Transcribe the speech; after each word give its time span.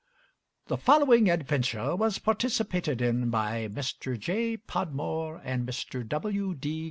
The 0.65 0.77
following 0.79 1.29
adventure 1.29 1.95
was 1.95 2.17
participated 2.17 3.03
in 3.03 3.29
by 3.29 3.67
Mr. 3.67 4.19
J. 4.19 4.57
Podmore 4.57 5.39
and 5.45 5.67
Mr. 5.67 6.03
W. 6.07 6.55
D. 6.55 6.79